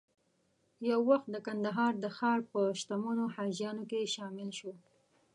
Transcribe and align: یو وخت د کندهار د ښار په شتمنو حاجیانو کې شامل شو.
یو 0.89 0.99
وخت 1.09 1.27
د 1.33 1.37
کندهار 1.47 1.93
د 1.99 2.05
ښار 2.17 2.39
په 2.51 2.59
شتمنو 2.79 3.25
حاجیانو 3.35 3.83
کې 3.89 4.11
شامل 4.15 4.49
شو. 4.59 4.71